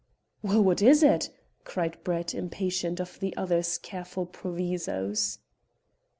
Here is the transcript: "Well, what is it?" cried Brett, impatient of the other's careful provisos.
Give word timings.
"Well, 0.41 0.63
what 0.63 0.81
is 0.81 1.03
it?" 1.03 1.29
cried 1.63 2.03
Brett, 2.03 2.33
impatient 2.33 2.99
of 2.99 3.19
the 3.19 3.37
other's 3.37 3.77
careful 3.77 4.25
provisos. 4.25 5.37